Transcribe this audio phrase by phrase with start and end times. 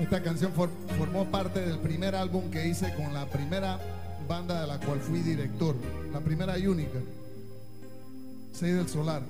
[0.00, 3.80] Esta canción formó parte del primer álbum que hice con la primera
[4.28, 5.74] banda de la cual fui director,
[6.12, 6.98] la primera y única,
[8.60, 9.22] del Solar.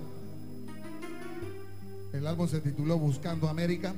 [2.13, 3.94] El álbum se tituló Buscando América.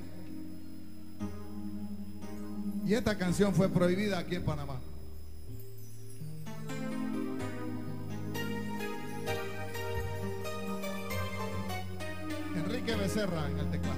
[2.87, 4.81] Y esta canción fue prohibida aquí en Panamá.
[12.57, 13.98] Enrique Becerra en el teclado.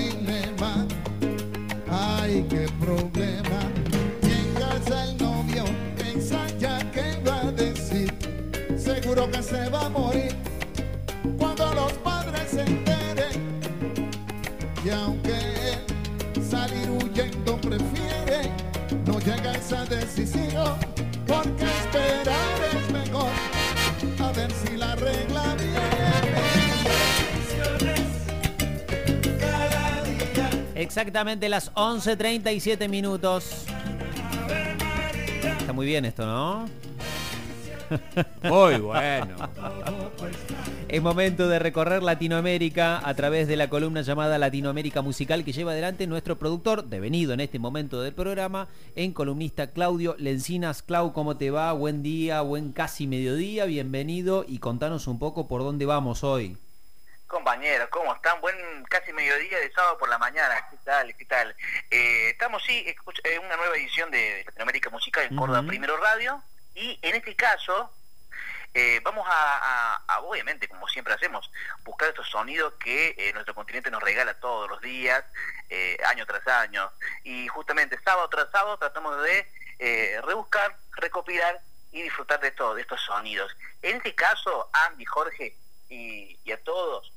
[9.51, 10.33] se va a morir
[11.37, 13.59] cuando los padres se enteren.
[14.85, 18.49] Y aunque él salir huyendo prefiere,
[19.05, 20.77] no llega a esa decisión,
[21.27, 23.31] porque esperar es mejor,
[24.19, 25.81] a ver si la regla viene.
[30.75, 33.65] Exactamente las 11.37 minutos.
[35.59, 36.90] Está muy bien esto, ¿no?
[38.43, 39.35] Muy bueno.
[40.87, 45.71] Es momento de recorrer Latinoamérica a través de la columna llamada Latinoamérica Musical que lleva
[45.71, 50.83] adelante nuestro productor, devenido en este momento del programa, en columnista Claudio Lencinas.
[50.83, 51.71] Clau, ¿cómo te va?
[51.73, 56.57] Buen día, buen casi mediodía, bienvenido y contanos un poco por dónde vamos hoy.
[57.27, 58.41] Compañeros, ¿cómo están?
[58.41, 58.55] Buen
[58.89, 60.67] casi mediodía de sábado por la mañana.
[60.69, 61.15] ¿Qué tal?
[61.15, 61.55] ¿Qué tal?
[61.89, 62.83] Eh, estamos, sí,
[63.23, 66.43] en una nueva edición de Latinoamérica Musical en Córdoba Primero Radio.
[66.75, 67.91] Y en este caso,
[68.73, 71.51] eh, vamos a, obviamente, como siempre hacemos,
[71.83, 75.23] buscar estos sonidos que eh, nuestro continente nos regala todos los días,
[75.69, 76.89] eh, año tras año.
[77.23, 79.47] Y justamente sábado tras sábado tratamos de
[80.23, 81.59] rebuscar, recopilar
[81.91, 83.51] y disfrutar de, todo, de estos sonidos.
[83.81, 85.57] En este caso, Andy, Jorge
[85.89, 87.11] y, a todos,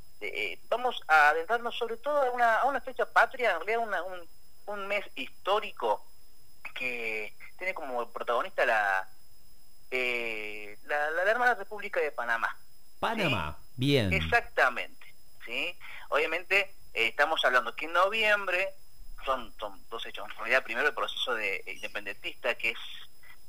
[0.71, 4.29] vamos a adentrarnos sobre todo a una, a una fecha patria, en realidad un,
[4.67, 6.07] un mes histórico
[6.75, 9.09] que tiene como protagonista la,
[9.95, 12.57] eh, la, la, hermana República de Panamá.
[12.99, 14.13] Panamá, bien.
[14.13, 15.77] Exactamente, ¿sí?
[16.09, 18.71] Obviamente eh, estamos hablando que en noviembre
[19.25, 20.29] son, dos hechos.
[20.29, 22.79] En realidad, primero el proceso de independentista que es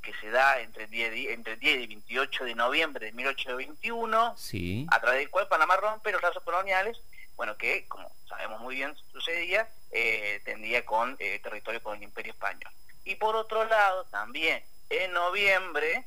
[0.02, 4.86] que se da entre el 10, entre 10 y 28 de noviembre de 1821, sí.
[4.88, 6.96] a través del cual Panamá rompe los lazos coloniales,
[7.34, 12.32] bueno, que como sabemos muy bien sucedía, eh, tendía con eh, territorio con el Imperio
[12.32, 12.72] Español.
[13.04, 16.04] Y por otro lado, también en noviembre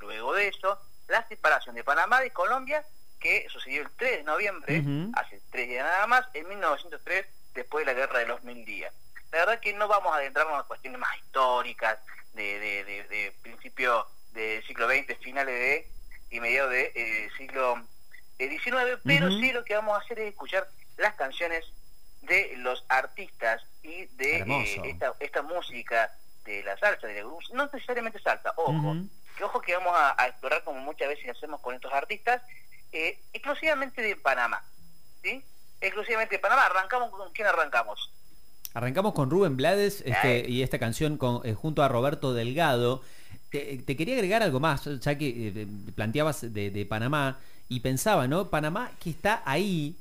[0.00, 0.78] Luego de eso,
[1.08, 2.84] la separación de Panamá de Colombia,
[3.18, 4.82] que sucedió el 3 de noviembre,
[5.14, 8.92] hace tres días nada más, en 1903, después de la Guerra de los Mil Días.
[9.32, 11.98] La verdad que no vamos a adentrarnos en cuestiones más históricas,
[12.34, 15.88] de, de, principio del siglo XX, finales de
[16.30, 17.82] y mediados del eh, siglo
[18.38, 21.64] XIX, eh, pero sí lo que vamos a hacer es escuchar las canciones
[22.22, 26.12] de los artistas y de eh, esta, esta música
[26.44, 28.96] de la salsa, de no necesariamente salsa, ojo,
[29.38, 32.42] que ojo que vamos a, explorar como muchas veces hacemos con estos artistas,
[32.92, 34.62] eh, exclusivamente de Panamá,
[35.22, 35.42] ¿sí?
[35.80, 36.66] Exclusivamente de Panamá.
[36.66, 38.12] ¿Arrancamos con quién arrancamos?
[38.74, 43.02] Arrancamos con Rubén Blades este, y esta canción con, eh, junto a Roberto Delgado.
[43.50, 47.38] Te, quería agregar algo más, ya que eh, planteabas de, Panamá
[47.68, 48.50] y pensaba, ¿no?
[48.50, 49.96] Panamá que está ahí,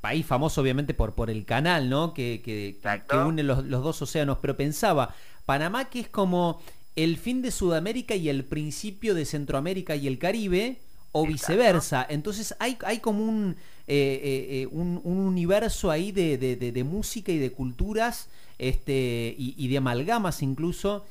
[0.00, 2.14] país famoso obviamente por, por el canal, ¿no?
[2.14, 2.78] Que, que,
[3.14, 5.14] une los, los, dos océanos, pero pensaba,
[5.46, 6.62] Panamá que es como
[6.96, 10.78] el fin de Sudamérica y el principio de Centroamérica y el Caribe,
[11.16, 12.04] o viceversa.
[12.08, 13.56] Entonces hay, hay como un,
[13.86, 21.04] un, universo ahí de, música y de culturas este, y, de amalgamas incluso,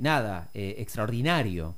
[0.00, 1.76] nada, extraordinario.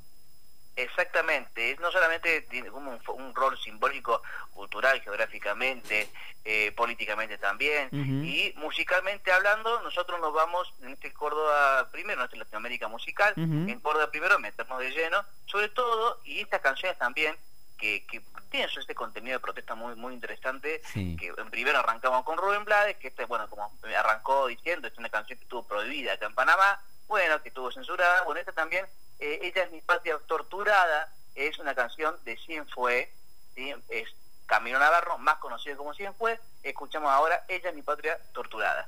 [0.77, 4.21] Exactamente, no solamente tiene como un, rol simbólico,
[4.53, 6.09] cultural, geográficamente,
[6.43, 12.89] eh, políticamente también, y musicalmente hablando, nosotros nos vamos en este Córdoba primero, en Latinoamérica
[12.89, 17.37] musical, en Córdoba primero metemos de lleno, sobre todo, y estas canciones también,
[17.77, 22.37] que, que tienen este contenido de protesta muy muy interesante, que en primero arrancamos con
[22.37, 26.25] Rubén Blades, que este, bueno, como arrancó diciendo, es una canción que estuvo prohibida acá
[26.25, 28.85] en Panamá, bueno, que estuvo censurada, bueno, esta también
[29.19, 33.11] eh, Ella es mi patria torturada, es una canción de Cien Fue,
[33.55, 34.07] es
[34.45, 36.39] Camino Navarro, más conocido como Cien Fue.
[36.63, 38.87] Escuchamos ahora Ella es mi patria torturada.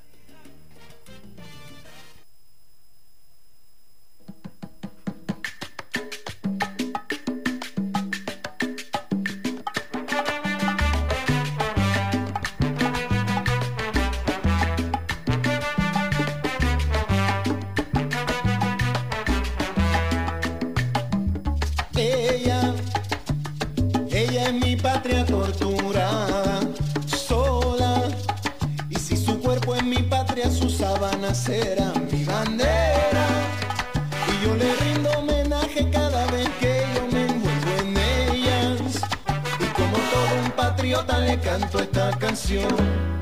[40.88, 43.17] Patriota le canto esta canción.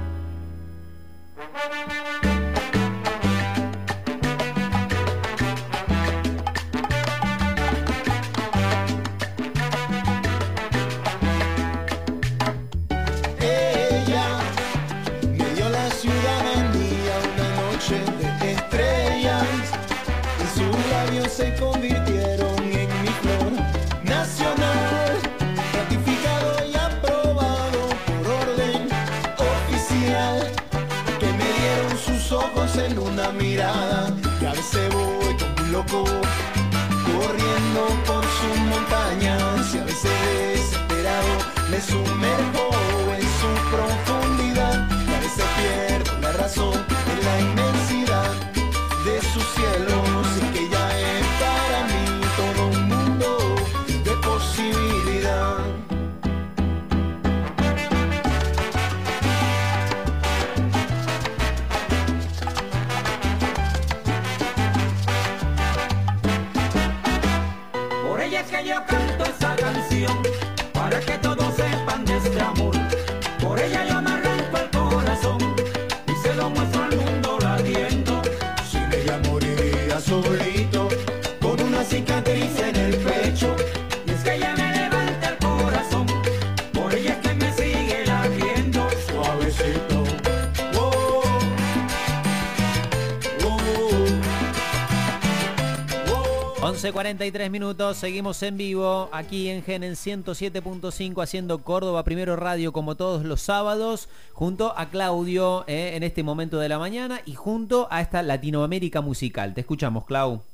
[97.50, 103.24] Minutos, seguimos en vivo aquí en Gen en 107.5 haciendo Córdoba Primero Radio como todos
[103.24, 108.02] los sábados, junto a Claudio eh, en este momento de la mañana y junto a
[108.02, 109.56] esta Latinoamérica musical.
[109.56, 110.46] Te escuchamos, Clau.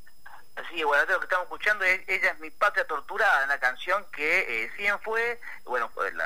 [0.69, 4.65] Sí, bueno, lo que estamos escuchando es Ella es mi patria torturada, una canción que
[4.65, 6.25] eh, fue, bueno, fue la,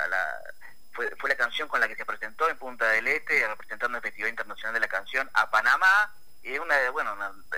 [0.94, 4.04] fue, fue la canción con la que se presentó en Punta del Este, representando el
[4.04, 7.55] Festival Internacional de la Canción a Panamá y una de, bueno, los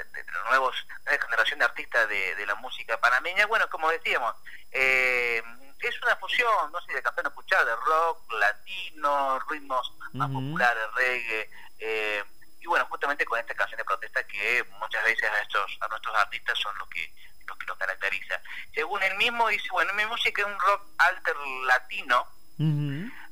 [0.50, 0.75] nuevos,
[1.06, 3.46] una generación de artistas de, la música panameña.
[3.46, 4.36] Bueno, como decíamos,
[4.72, 5.41] eh,
[5.79, 10.84] es una fusión, no sé, de café no escuchar, de rock, latino, ritmos más populares,
[10.96, 12.24] reggae, eh,
[12.60, 16.15] y bueno, justamente con esta canción de protesta que muchas veces a estos, a nuestros
[16.15, 17.13] artistas son los que
[17.48, 18.41] los que los caracteriza.
[18.74, 22.27] Según él mismo dice, bueno, mi música es un rock alter latino,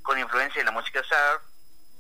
[0.03, 1.41] con influencia de la música surf,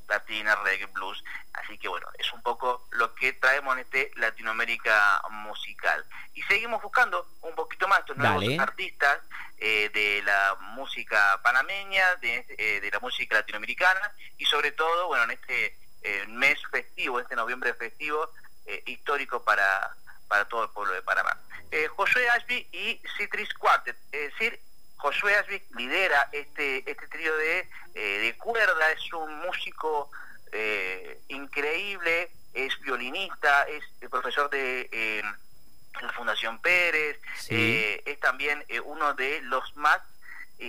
[0.07, 1.23] latina, reggae, blues.
[1.53, 6.05] Así que bueno, es un poco lo que traemos en este Latinoamérica musical.
[6.33, 9.19] Y seguimos buscando un poquito más estos nuevos artistas
[9.57, 15.23] eh, de la música panameña, de, eh, de, la música latinoamericana y sobre todo, bueno,
[15.23, 18.29] en este eh, mes festivo, este noviembre festivo,
[18.87, 19.95] histórico para,
[20.27, 21.39] para todo el pueblo de Panamá.
[21.95, 24.59] Josué Ashby y Citrus Quartet, es decir,
[24.97, 30.09] Josué Asvik lidera este, este trío de, eh, de cuerda, es un músico
[30.51, 35.23] eh, increíble, es violinista, es profesor de eh,
[36.01, 39.99] la Fundación Pérez, es también uno de los más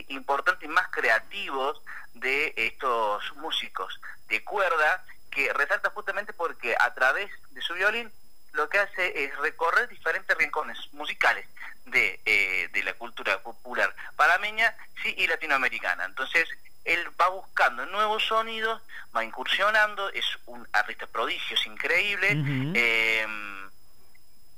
[0.09, 1.81] importantes y más creativos
[2.15, 8.11] de estos músicos de cuerda que resalta justamente porque a través de su violín
[8.57, 11.47] lo que hace es recorrer diferentes rincones musicales
[11.85, 16.05] de, eh, de la cultura popular panameña sí, y latinoamericana.
[16.05, 16.49] Entonces,
[16.85, 18.81] él va buscando nuevos sonidos,
[19.15, 22.29] va incursionando, es un artista prodigio, es increíble,
[22.75, 23.27] eh,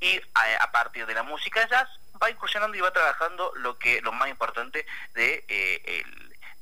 [0.00, 0.20] y
[0.60, 1.88] a, partir de la música jazz
[2.22, 6.04] va incursionando y va trabajando lo que lo más importante de, eh,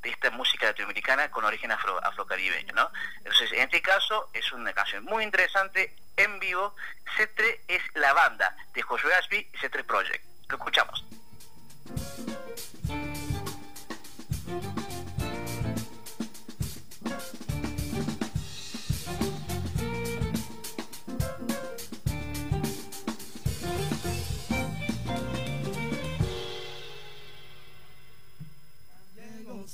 [0.03, 2.73] de esta música latinoamericana con origen afro, afrocaribeño.
[2.73, 2.91] ¿no?
[3.19, 6.75] Entonces, en este caso es una canción muy interesante en vivo.
[7.17, 10.25] C3 es la banda de Joshua Ashby y C3 Project.
[10.49, 11.05] Lo escuchamos.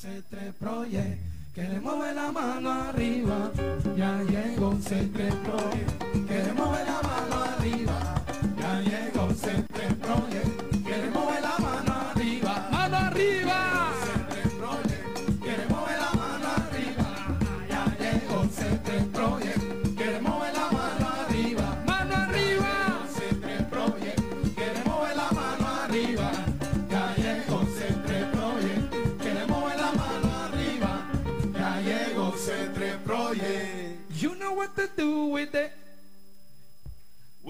[0.02, 1.20] C3 Project,
[1.54, 3.50] que le mueve la mano arriba,
[3.94, 7.91] ya llegó C3 Project, que le mueve la mano arriba,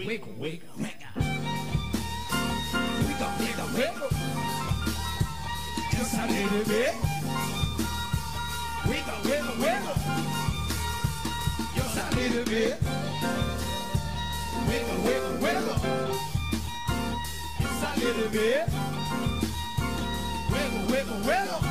[0.04, 0.98] Wiggle, wiggle, wiggle.
[1.14, 1.22] We
[3.06, 4.10] wiggle, wiggle, wiggle.
[5.92, 6.94] Just a little bit.
[8.88, 9.94] Wiggle, wiggle, wiggle.
[11.76, 12.82] Just a little bit.
[14.66, 15.78] Wiggle, wiggle, wiggle.
[17.60, 18.68] Just a little bit.
[20.50, 21.62] Wiggle, wiggle, wiggle.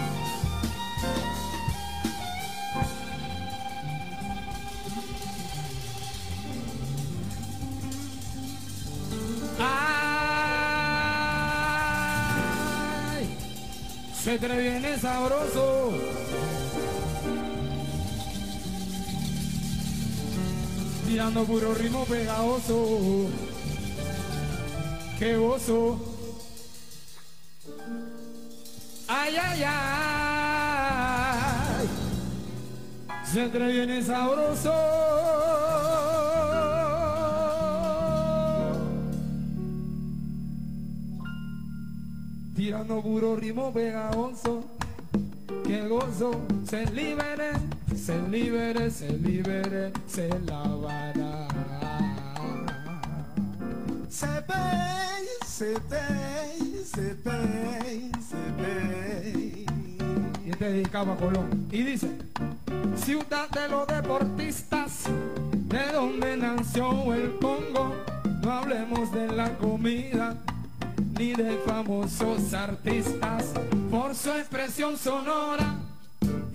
[9.59, 9.67] Ay,
[14.13, 15.91] se te viene sabroso.
[21.07, 23.27] Tirando puro ritmo pegajoso.
[25.19, 25.99] Qué gozo.
[29.07, 30.61] Ay, ay, ay.
[33.31, 35.70] Se te viene sabroso.
[42.61, 44.63] Tirando puro ritmo pegajoso.
[45.65, 47.53] Que gozo, se libere,
[47.95, 51.47] se libere, se libere, se lavará.
[54.09, 54.63] Se ve,
[55.47, 59.65] se ve, se ve, se ve.
[60.45, 61.67] Y este dedicaba a Colón.
[61.71, 62.11] Y dice,
[62.95, 65.05] ciudad de los deportistas,
[65.67, 67.95] de donde nació el Congo,
[68.43, 70.37] no hablemos de la comida
[71.21, 73.51] ni de famosos artistas
[73.91, 75.77] por su expresión sonora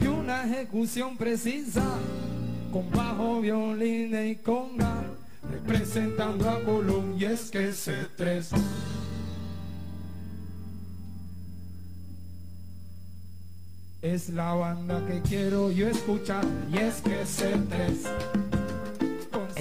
[0.00, 1.84] y una ejecución precisa
[2.72, 5.04] con bajo violín y conga
[5.48, 8.50] representando a Colón y es que ese tres.
[14.02, 18.02] Es la banda que quiero yo escuchar y es que ese tres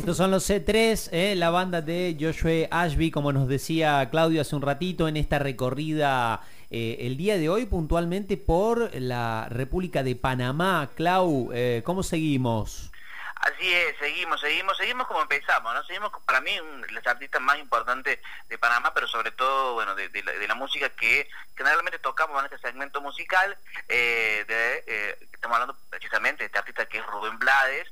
[0.06, 4.56] Estos son los C3, eh, la banda de Joshua Ashby, como nos decía Claudio hace
[4.56, 10.16] un ratito, en esta recorrida eh, el día de hoy puntualmente por la República de
[10.16, 10.92] Panamá.
[10.94, 12.92] Clau, eh, ¿cómo seguimos?
[13.38, 15.84] Así es, seguimos, seguimos, seguimos como empezamos, ¿no?
[15.86, 16.52] Seguimos para mí
[16.92, 20.88] los artistas más importantes de Panamá, pero sobre todo, bueno, de, la, de la música
[20.90, 23.58] que generalmente tocamos en este segmento musical.
[23.88, 27.92] eh, de, estamos hablando precisamente de este artista que es Rubén Blades.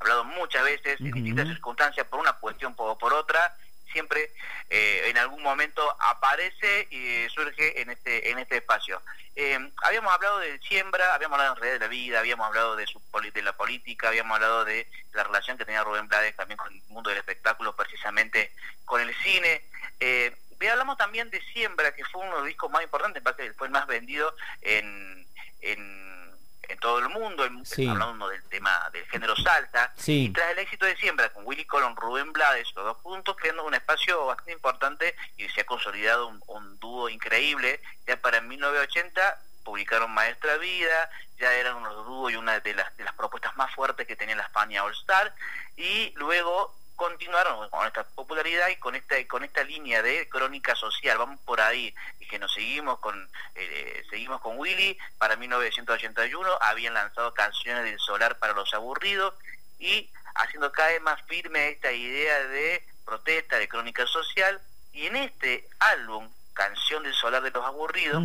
[0.00, 3.56] Hablado muchas veces en distintas circunstancias por una cuestión o por otra
[3.92, 4.32] siempre
[4.70, 9.00] eh, en algún momento aparece y surge en este en este espacio.
[9.36, 12.86] Eh, habíamos hablado de siembra, habíamos hablado en realidad de la vida, habíamos hablado de
[12.86, 13.00] su
[13.32, 16.82] de la política, habíamos hablado de la relación que tenía Rubén Blades también con el
[16.88, 18.52] mundo del espectáculo, precisamente
[18.84, 19.62] con el cine.
[20.00, 23.24] Eh, y hablamos también de Siembra, que fue uno de los discos más importantes, en
[23.24, 25.26] parte fue el más vendido en,
[25.60, 26.23] en,
[26.68, 27.86] en todo el mundo, en- Sí.
[27.88, 29.92] hablando del tema del género salsa.
[29.96, 30.26] Sí.
[30.26, 33.64] Y tras el éxito de Siembra con Willy Colón, Rubén Blades, los dos puntos, creando
[33.64, 37.80] un espacio bastante importante y se ha consolidado un, un dúo increíble.
[38.06, 43.04] Ya para 1980 publicaron Maestra Vida, ya eran unos dúos y una de las, de
[43.04, 45.34] las propuestas más fuertes que tenía la España All Star.
[45.76, 51.18] Y luego continuaron con esta popularidad y con esta con esta línea de crónica social.
[51.18, 51.94] Vamos por ahí.
[52.20, 54.98] Y que nos seguimos con eh, seguimos con Willy.
[55.18, 59.34] Para 1981 habían lanzado canciones del solar para los aburridos
[59.78, 64.60] y haciendo cada vez más firme esta idea de protesta de crónica social.
[64.92, 68.22] Y en este álbum canción del solar de los aburridos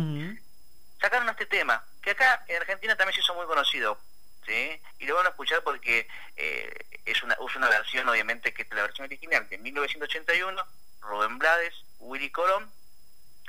[1.00, 3.98] sacaron este tema que acá en Argentina también se hizo muy conocido.
[4.46, 4.80] ¿Sí?
[4.98, 8.68] Y lo van a escuchar porque eh, es, una, es una versión, obviamente, que es
[8.72, 10.62] la versión original de 1981,
[11.00, 12.70] Rubén Blades, Willy Colón.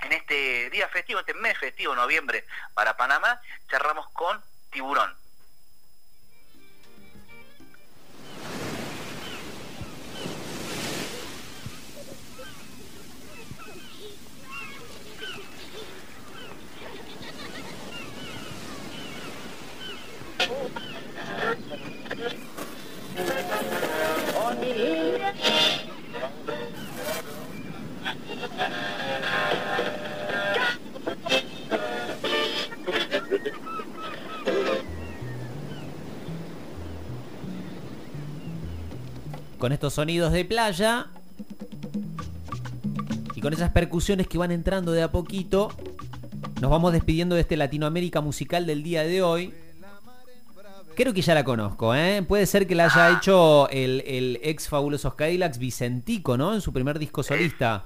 [0.01, 5.15] En este día festivo, este mes festivo, noviembre, para Panamá, cerramos con Tiburón.
[39.61, 41.05] Con estos sonidos de playa
[43.35, 45.71] y con esas percusiones que van entrando de a poquito,
[46.59, 49.53] nos vamos despidiendo de este Latinoamérica musical del día de hoy.
[50.95, 52.25] Creo que ya la conozco, ¿eh?
[52.27, 56.55] Puede ser que la haya hecho el, el ex Fabulosos Cadillacs Vicentico, ¿no?
[56.55, 57.85] En su primer disco solista.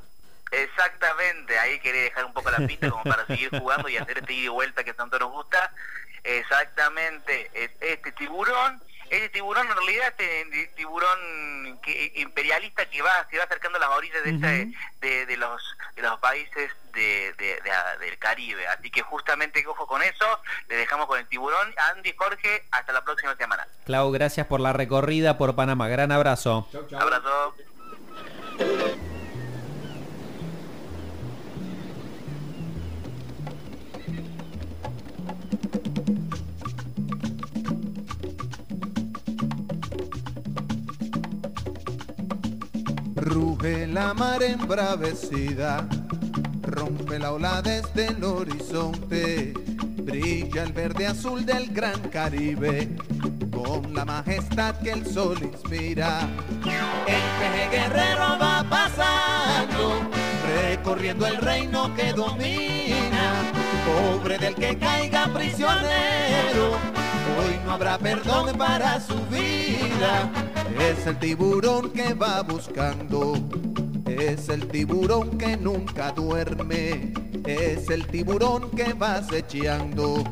[0.53, 4.31] Exactamente, ahí quería dejar un poco la pista como para seguir jugando y hacer este
[4.31, 5.73] ida y vuelta que tanto nos gusta.
[6.23, 7.51] Exactamente,
[7.81, 13.77] este tiburón, este tiburón en realidad este tiburón que, imperialista que va se va acercando
[13.77, 15.61] a las orillas de, este, de, de, los
[15.95, 17.33] de los países de,
[17.99, 18.67] del Caribe.
[18.67, 20.25] Así que justamente ojo con eso,
[20.69, 21.73] le dejamos con el tiburón.
[21.93, 23.67] Andy Jorge, hasta la próxima semana.
[23.85, 25.87] Clau, gracias por la recorrida por Panamá.
[25.87, 26.67] Gran abrazo.
[26.71, 27.01] Chau, chau.
[27.01, 27.55] Abrazo.
[43.65, 45.87] Ruge la mar embravecida,
[46.61, 49.53] rompe la ola desde el horizonte,
[50.03, 52.95] brilla el verde azul del gran Caribe,
[53.49, 56.29] con la majestad que el sol inspira.
[57.07, 60.11] El peje guerrero va pasando,
[60.45, 63.51] recorriendo el reino que domina,
[63.83, 66.77] pobre del que caiga prisionero,
[67.75, 70.31] habrá perdón para su vida.
[70.79, 73.33] Es el tiburón que va buscando,
[74.05, 77.13] es el tiburón que nunca duerme,
[77.45, 80.23] es el tiburón que va acechando,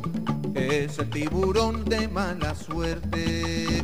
[0.56, 3.84] es el tiburón de mala suerte.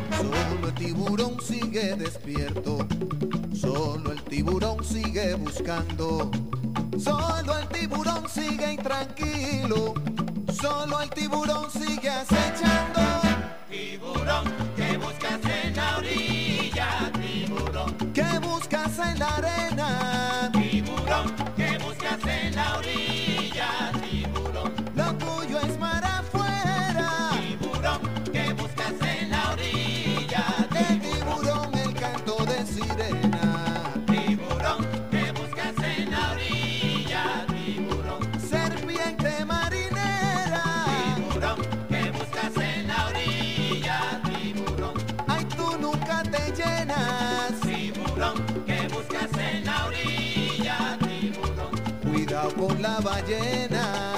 [0.81, 2.79] Tiburón sigue despierto,
[3.53, 6.31] solo el tiburón sigue buscando,
[6.97, 9.93] solo el tiburón sigue intranquilo,
[10.51, 12.99] solo el tiburón sigue acechando.
[13.69, 17.11] Tiburón, ¿qué buscas en la orilla?
[17.13, 19.70] Tiburón, ¿qué buscas en la arena?
[52.99, 54.10] Ballena.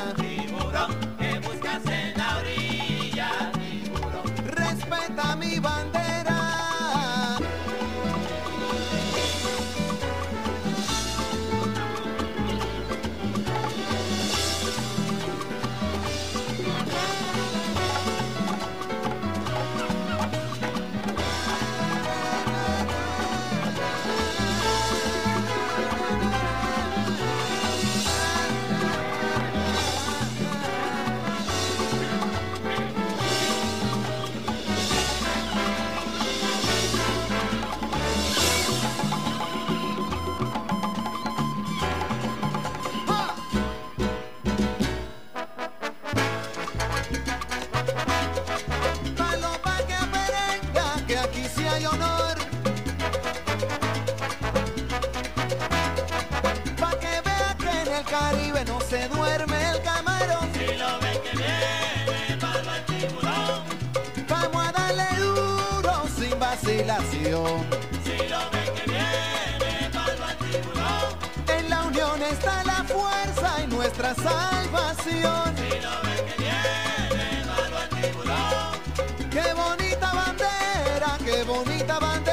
[58.13, 60.47] Caribe no se duerme el camarón.
[60.53, 63.63] Si lo ven que viene, palma el tiburón.
[64.29, 67.65] Vamos a darle duro sin vacilación.
[68.03, 71.57] Si lo ven que viene, palma el tiburón.
[71.57, 75.55] En la unión está la fuerza y nuestra salvación.
[75.57, 79.29] Si lo ven que viene, palma el tiburón.
[79.31, 82.32] Qué bonita bandera, qué bonita bandera.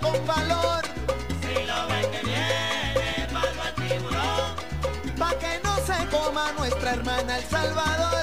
[0.00, 0.82] Con valor.
[1.40, 5.16] Si lo ven que viene, palma el tiburón.
[5.18, 8.15] Pa' que no se coma nuestra hermana El Salvador.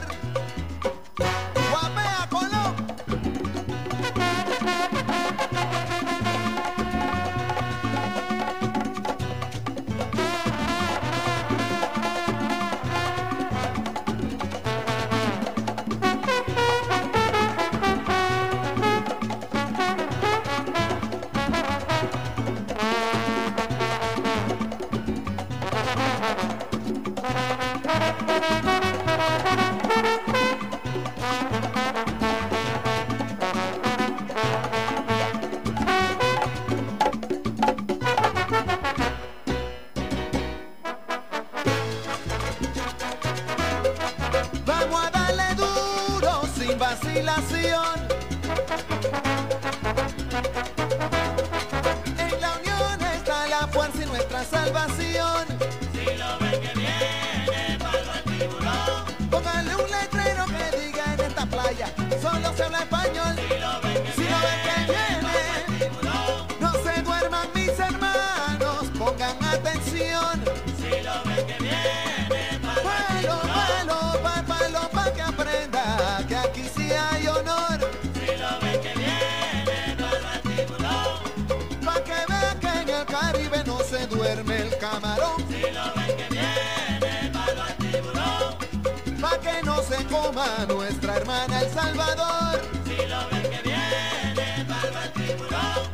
[84.34, 85.46] comerme el camarón.
[85.48, 89.22] Si lo ven que viene, malo al tiburón.
[89.22, 92.62] Pa' que no se coma nuestra hermana El Salvador.
[92.86, 95.88] Si lo ven que viene, malo al tiburón.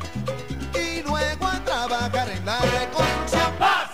[0.74, 3.54] Y luego a trabajar en la reconstrucción.
[3.60, 3.89] ¡Paz!